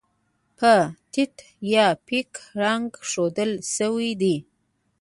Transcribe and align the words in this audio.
په 0.57 0.71
تت 1.13 1.35
یا 1.73 1.87
پیکه 2.05 2.41
رنګ 2.63 2.89
ښودل 3.09 3.51
شوي 3.75 4.11
دي. 4.21 4.37